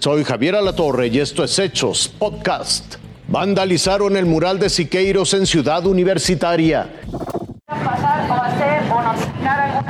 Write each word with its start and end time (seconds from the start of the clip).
Soy 0.00 0.24
Javier 0.24 0.56
Alatorre 0.56 1.08
y 1.08 1.18
esto 1.18 1.44
es 1.44 1.58
Hechos 1.58 2.08
Podcast. 2.08 2.94
Vandalizaron 3.28 4.16
el 4.16 4.24
mural 4.24 4.58
de 4.58 4.70
Siqueiros 4.70 5.34
en 5.34 5.44
Ciudad 5.44 5.84
Universitaria. 5.84 6.90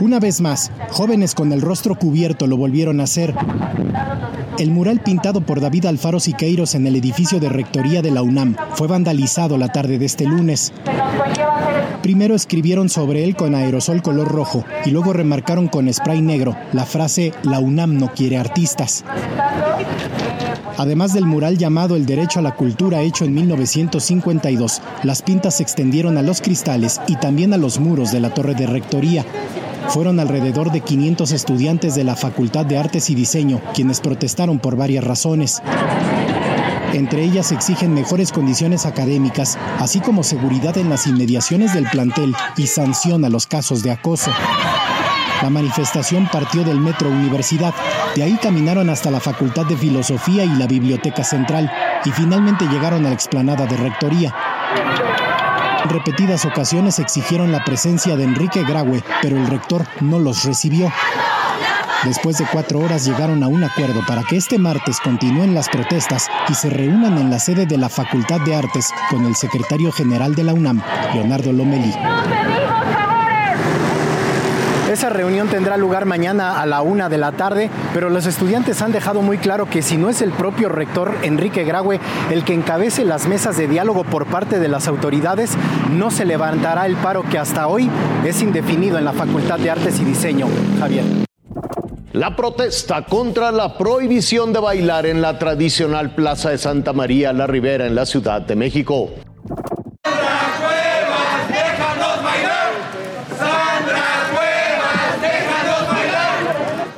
Una 0.00 0.18
vez 0.18 0.40
más, 0.40 0.72
jóvenes 0.90 1.36
con 1.36 1.52
el 1.52 1.60
rostro 1.60 1.94
cubierto 1.94 2.48
lo 2.48 2.56
volvieron 2.56 2.98
a 2.98 3.04
hacer. 3.04 3.32
El 4.58 4.72
mural 4.72 5.00
pintado 5.04 5.40
por 5.40 5.60
David 5.60 5.86
Alfaro 5.86 6.18
Siqueiros 6.18 6.74
en 6.74 6.88
el 6.88 6.96
edificio 6.96 7.38
de 7.38 7.48
rectoría 7.48 8.02
de 8.02 8.10
la 8.10 8.22
UNAM 8.22 8.56
fue 8.74 8.88
vandalizado 8.88 9.56
la 9.56 9.68
tarde 9.68 10.00
de 10.00 10.06
este 10.06 10.24
lunes. 10.24 10.72
Primero 12.02 12.34
escribieron 12.34 12.88
sobre 12.88 13.22
él 13.22 13.36
con 13.36 13.54
aerosol 13.54 14.02
color 14.02 14.28
rojo 14.28 14.64
y 14.84 14.90
luego 14.90 15.12
remarcaron 15.12 15.68
con 15.68 15.92
spray 15.92 16.20
negro 16.20 16.56
la 16.72 16.84
frase 16.84 17.32
La 17.44 17.60
UNAM 17.60 17.96
no 17.96 18.12
quiere 18.12 18.38
artistas. 18.38 19.04
Además 20.78 21.12
del 21.12 21.26
mural 21.26 21.58
llamado 21.58 21.94
El 21.94 22.06
Derecho 22.06 22.40
a 22.40 22.42
la 22.42 22.56
Cultura 22.56 23.02
hecho 23.02 23.24
en 23.24 23.34
1952, 23.34 24.82
las 25.04 25.22
pintas 25.22 25.56
se 25.56 25.62
extendieron 25.62 26.18
a 26.18 26.22
los 26.22 26.40
cristales 26.40 27.00
y 27.06 27.16
también 27.16 27.52
a 27.52 27.56
los 27.56 27.78
muros 27.78 28.10
de 28.10 28.18
la 28.18 28.34
torre 28.34 28.56
de 28.56 28.66
rectoría. 28.66 29.24
Fueron 29.88 30.18
alrededor 30.18 30.72
de 30.72 30.80
500 30.80 31.30
estudiantes 31.30 31.94
de 31.94 32.02
la 32.02 32.16
Facultad 32.16 32.66
de 32.66 32.78
Artes 32.78 33.10
y 33.10 33.14
Diseño 33.14 33.60
quienes 33.74 34.00
protestaron 34.00 34.58
por 34.58 34.74
varias 34.74 35.04
razones. 35.04 35.62
Entre 36.92 37.24
ellas 37.24 37.52
exigen 37.52 37.94
mejores 37.94 38.32
condiciones 38.32 38.84
académicas, 38.84 39.58
así 39.78 40.00
como 40.00 40.22
seguridad 40.22 40.76
en 40.76 40.90
las 40.90 41.06
inmediaciones 41.06 41.72
del 41.72 41.88
plantel 41.88 42.34
y 42.56 42.66
sanción 42.66 43.24
a 43.24 43.30
los 43.30 43.46
casos 43.46 43.82
de 43.82 43.90
acoso. 43.90 44.30
La 45.42 45.50
manifestación 45.50 46.28
partió 46.30 46.62
del 46.64 46.78
Metro 46.78 47.08
Universidad, 47.08 47.74
de 48.14 48.22
ahí 48.22 48.38
caminaron 48.40 48.90
hasta 48.90 49.10
la 49.10 49.20
Facultad 49.20 49.64
de 49.66 49.76
Filosofía 49.76 50.44
y 50.44 50.50
la 50.50 50.66
Biblioteca 50.66 51.24
Central 51.24 51.70
y 52.04 52.10
finalmente 52.10 52.66
llegaron 52.66 53.06
a 53.06 53.08
la 53.08 53.14
explanada 53.14 53.66
de 53.66 53.76
Rectoría. 53.76 54.34
Repetidas 55.86 56.44
ocasiones 56.44 56.98
exigieron 56.98 57.50
la 57.50 57.64
presencia 57.64 58.16
de 58.16 58.24
Enrique 58.24 58.62
Graue, 58.64 59.02
pero 59.20 59.36
el 59.36 59.46
rector 59.48 59.84
no 60.00 60.18
los 60.18 60.44
recibió. 60.44 60.92
Después 62.04 62.36
de 62.38 62.46
cuatro 62.50 62.80
horas 62.80 63.04
llegaron 63.04 63.44
a 63.44 63.48
un 63.48 63.62
acuerdo 63.62 64.00
para 64.06 64.24
que 64.24 64.36
este 64.36 64.58
martes 64.58 64.98
continúen 64.98 65.54
las 65.54 65.68
protestas 65.68 66.28
y 66.48 66.54
se 66.54 66.68
reúnan 66.68 67.16
en 67.16 67.30
la 67.30 67.38
sede 67.38 67.64
de 67.64 67.78
la 67.78 67.88
Facultad 67.88 68.40
de 68.40 68.56
Artes 68.56 68.90
con 69.08 69.24
el 69.24 69.36
secretario 69.36 69.92
general 69.92 70.34
de 70.34 70.42
la 70.42 70.52
UNAM, 70.52 70.82
Leonardo 71.14 71.52
Lomelí. 71.52 71.94
Esa 74.92 75.08
reunión 75.10 75.48
tendrá 75.48 75.76
lugar 75.76 76.04
mañana 76.04 76.60
a 76.60 76.66
la 76.66 76.82
una 76.82 77.08
de 77.08 77.18
la 77.18 77.32
tarde, 77.32 77.70
pero 77.94 78.10
los 78.10 78.26
estudiantes 78.26 78.82
han 78.82 78.92
dejado 78.92 79.22
muy 79.22 79.38
claro 79.38 79.70
que 79.70 79.80
si 79.80 79.96
no 79.96 80.10
es 80.10 80.20
el 80.22 80.32
propio 80.32 80.68
rector 80.68 81.16
Enrique 81.22 81.64
Graue 81.64 82.00
el 82.30 82.44
que 82.44 82.52
encabece 82.52 83.04
las 83.04 83.26
mesas 83.26 83.56
de 83.56 83.68
diálogo 83.68 84.04
por 84.04 84.26
parte 84.26 84.58
de 84.58 84.68
las 84.68 84.88
autoridades, 84.88 85.52
no 85.92 86.10
se 86.10 86.26
levantará 86.26 86.84
el 86.84 86.96
paro 86.96 87.22
que 87.22 87.38
hasta 87.38 87.68
hoy 87.68 87.88
es 88.24 88.42
indefinido 88.42 88.98
en 88.98 89.04
la 89.04 89.12
Facultad 89.12 89.58
de 89.60 89.70
Artes 89.70 89.98
y 90.00 90.04
Diseño. 90.04 90.48
Javier. 90.78 91.31
La 92.12 92.36
protesta 92.36 93.06
contra 93.06 93.50
la 93.50 93.78
prohibición 93.78 94.52
de 94.52 94.60
bailar 94.60 95.06
en 95.06 95.22
la 95.22 95.38
tradicional 95.38 96.14
Plaza 96.14 96.50
de 96.50 96.58
Santa 96.58 96.92
María 96.92 97.32
la 97.32 97.46
Ribera 97.46 97.86
en 97.86 97.94
la 97.94 98.04
Ciudad 98.04 98.42
de 98.42 98.54
México. 98.54 99.08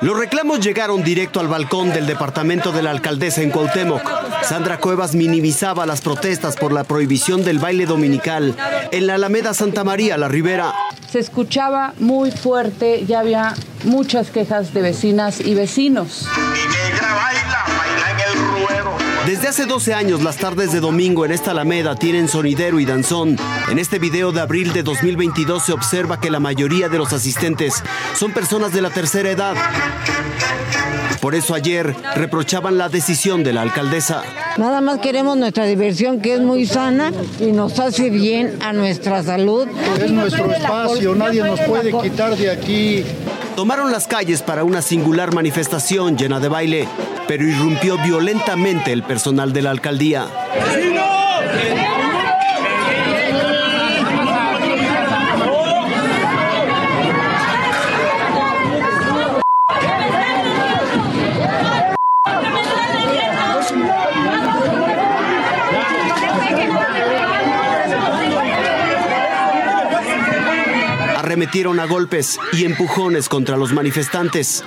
Los 0.00 0.16
reclamos 0.16 0.60
llegaron 0.60 1.02
directo 1.02 1.40
al 1.40 1.48
balcón 1.48 1.92
del 1.92 2.06
departamento 2.06 2.70
de 2.70 2.82
la 2.82 2.90
alcaldesa 2.90 3.42
en 3.42 3.50
Cuauhtémoc. 3.50 4.02
Sandra 4.42 4.78
Cuevas 4.78 5.16
minimizaba 5.16 5.86
las 5.86 6.02
protestas 6.02 6.56
por 6.56 6.72
la 6.72 6.84
prohibición 6.84 7.44
del 7.44 7.58
baile 7.58 7.84
dominical 7.84 8.54
en 8.92 9.06
la 9.08 9.16
Alameda 9.16 9.54
Santa 9.54 9.82
María, 9.82 10.16
la 10.16 10.28
Ribera. 10.28 10.72
Se 11.10 11.18
escuchaba 11.18 11.92
muy 11.98 12.30
fuerte, 12.30 13.04
ya 13.04 13.18
había 13.18 13.54
muchas 13.82 14.30
quejas 14.30 14.72
de 14.72 14.82
vecinas 14.82 15.40
y 15.40 15.54
vecinos. 15.54 16.24
Desde 19.26 19.48
hace 19.48 19.66
12 19.66 19.92
años, 19.92 20.22
las 20.22 20.38
tardes 20.38 20.72
de 20.72 20.80
domingo 20.80 21.24
en 21.24 21.32
esta 21.32 21.50
Alameda 21.50 21.94
tienen 21.94 22.26
sonidero 22.26 22.80
y 22.80 22.86
danzón. 22.86 23.36
En 23.70 23.78
este 23.78 23.98
video 23.98 24.32
de 24.32 24.40
abril 24.40 24.72
de 24.72 24.82
2022 24.82 25.62
se 25.62 25.72
observa 25.72 26.18
que 26.20 26.30
la 26.30 26.40
mayoría 26.40 26.88
de 26.88 26.98
los 26.98 27.12
asistentes 27.12 27.82
son 28.14 28.32
personas 28.32 28.72
de 28.72 28.80
la 28.80 28.90
tercera 28.90 29.30
edad. 29.30 29.54
Por 31.20 31.34
eso 31.34 31.54
ayer 31.54 31.94
reprochaban 32.16 32.78
la 32.78 32.88
decisión 32.88 33.44
de 33.44 33.52
la 33.52 33.60
alcaldesa. 33.60 34.22
Nada 34.56 34.80
más 34.80 35.00
queremos 35.00 35.36
nuestra 35.36 35.64
diversión 35.66 36.20
que 36.22 36.34
es 36.34 36.40
muy 36.40 36.64
sana 36.66 37.12
y 37.38 37.52
nos 37.52 37.78
hace 37.78 38.08
bien 38.08 38.56
a 38.60 38.72
nuestra 38.72 39.22
salud. 39.22 39.68
Es 40.02 40.10
nuestro 40.10 40.50
espacio, 40.50 41.14
nadie 41.14 41.44
nos 41.44 41.60
puede 41.60 41.92
quitar 41.92 42.36
de 42.36 42.50
aquí. 42.50 43.04
Tomaron 43.54 43.92
las 43.92 44.06
calles 44.06 44.40
para 44.40 44.64
una 44.64 44.80
singular 44.80 45.34
manifestación 45.34 46.16
llena 46.16 46.40
de 46.40 46.48
baile, 46.48 46.88
pero 47.30 47.44
irrumpió 47.44 47.96
violentamente 47.96 48.90
el 48.90 49.04
personal 49.04 49.52
de 49.52 49.62
la 49.62 49.70
alcaldía. 49.70 50.26
Arremetieron 71.16 71.78
a 71.78 71.86
golpes 71.86 72.40
y 72.52 72.64
empujones 72.64 73.28
contra 73.28 73.56
los 73.56 73.72
manifestantes. 73.72 74.64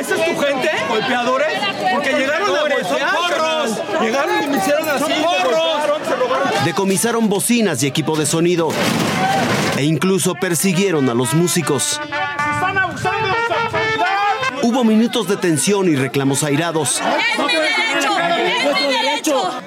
¿Esa 0.00 0.16
es 0.16 0.24
tu 0.26 0.36
gente? 0.38 0.83
¿Golpeadores? 0.94 1.58
Porque 1.92 2.12
llegaron 2.12 2.56
a 2.56 2.60
golpear. 2.60 4.00
Llegaron 4.00 4.42
y 4.44 4.46
me 4.46 4.58
hicieron 4.58 4.88
así. 4.88 5.12
Decomisaron 6.64 7.28
bocinas 7.28 7.82
y 7.82 7.86
equipo 7.86 8.16
de 8.16 8.26
sonido. 8.26 8.68
E 9.76 9.82
incluso 9.82 10.36
persiguieron 10.36 11.08
a 11.10 11.14
los 11.14 11.34
músicos. 11.34 12.00
¡Están 12.00 12.78
abusando 12.78 13.26
de 13.26 13.34
su 13.46 13.52
autoridad! 13.52 14.62
Hubo 14.62 14.84
minutos 14.84 15.26
de 15.26 15.36
tensión 15.36 15.88
y 15.88 15.96
reclamos 15.96 16.44
airados. 16.44 17.02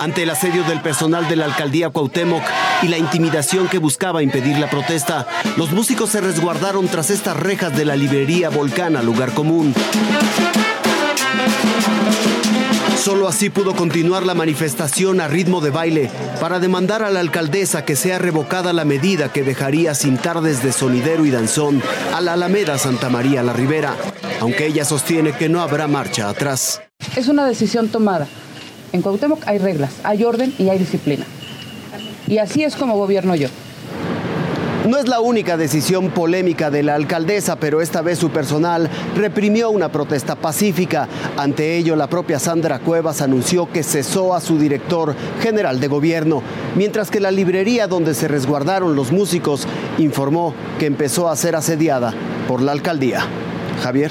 Ante 0.00 0.24
el 0.24 0.30
asedio 0.30 0.64
del 0.64 0.80
personal 0.80 1.28
de 1.28 1.36
la 1.36 1.44
alcaldía 1.44 1.90
Cuauhtémoc 1.90 2.42
y 2.82 2.88
la 2.88 2.98
intimidación 2.98 3.68
que 3.68 3.78
buscaba 3.78 4.22
impedir 4.22 4.58
la 4.58 4.68
protesta, 4.68 5.28
los 5.56 5.70
músicos 5.70 6.10
se 6.10 6.20
resguardaron 6.20 6.88
tras 6.88 7.10
estas 7.10 7.36
rejas 7.36 7.76
de 7.76 7.84
la 7.84 7.94
librería 7.94 8.48
Volcana 8.48 9.02
Lugar 9.02 9.32
Común. 9.32 9.72
Solo 13.02 13.26
así 13.26 13.50
pudo 13.50 13.74
continuar 13.74 14.24
la 14.24 14.32
manifestación 14.32 15.20
a 15.20 15.26
ritmo 15.26 15.60
de 15.60 15.70
baile 15.70 16.08
para 16.40 16.60
demandar 16.60 17.02
a 17.02 17.10
la 17.10 17.18
alcaldesa 17.18 17.84
que 17.84 17.96
sea 17.96 18.20
revocada 18.20 18.72
la 18.72 18.84
medida 18.84 19.32
que 19.32 19.42
dejaría 19.42 19.96
sin 19.96 20.18
tardes 20.18 20.62
de 20.62 20.70
sonidero 20.70 21.26
y 21.26 21.32
danzón 21.32 21.82
a 22.14 22.20
la 22.20 22.34
Alameda 22.34 22.78
Santa 22.78 23.08
María 23.08 23.42
la 23.42 23.54
Ribera, 23.54 23.96
aunque 24.40 24.66
ella 24.66 24.84
sostiene 24.84 25.32
que 25.32 25.48
no 25.48 25.62
habrá 25.62 25.88
marcha 25.88 26.28
atrás. 26.28 26.80
Es 27.16 27.26
una 27.26 27.44
decisión 27.44 27.88
tomada. 27.88 28.28
En 28.92 29.02
Cuauhtémoc 29.02 29.48
hay 29.48 29.58
reglas, 29.58 29.94
hay 30.04 30.22
orden 30.22 30.54
y 30.56 30.68
hay 30.68 30.78
disciplina. 30.78 31.26
Y 32.28 32.38
así 32.38 32.62
es 32.62 32.76
como 32.76 32.96
gobierno 32.96 33.34
yo. 33.34 33.48
No 34.88 34.98
es 34.98 35.06
la 35.06 35.20
única 35.20 35.56
decisión 35.56 36.10
polémica 36.10 36.68
de 36.68 36.82
la 36.82 36.96
alcaldesa, 36.96 37.54
pero 37.54 37.80
esta 37.80 38.02
vez 38.02 38.18
su 38.18 38.30
personal 38.30 38.90
reprimió 39.14 39.70
una 39.70 39.92
protesta 39.92 40.34
pacífica. 40.34 41.08
Ante 41.36 41.76
ello, 41.76 41.94
la 41.94 42.08
propia 42.08 42.40
Sandra 42.40 42.80
Cuevas 42.80 43.22
anunció 43.22 43.70
que 43.70 43.84
cesó 43.84 44.34
a 44.34 44.40
su 44.40 44.58
director 44.58 45.14
general 45.40 45.78
de 45.78 45.86
gobierno, 45.86 46.42
mientras 46.74 47.12
que 47.12 47.20
la 47.20 47.30
librería 47.30 47.86
donde 47.86 48.12
se 48.12 48.26
resguardaron 48.26 48.96
los 48.96 49.12
músicos 49.12 49.68
informó 49.98 50.52
que 50.80 50.86
empezó 50.86 51.28
a 51.28 51.36
ser 51.36 51.54
asediada 51.54 52.12
por 52.48 52.60
la 52.60 52.72
alcaldía. 52.72 53.24
Javier. 53.84 54.10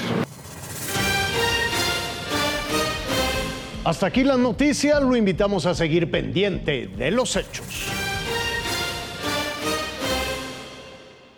Hasta 3.84 4.06
aquí 4.06 4.24
las 4.24 4.38
noticias, 4.38 5.02
lo 5.02 5.16
invitamos 5.16 5.66
a 5.66 5.74
seguir 5.74 6.10
pendiente 6.10 6.86
de 6.86 7.10
los 7.10 7.36
hechos. 7.36 8.01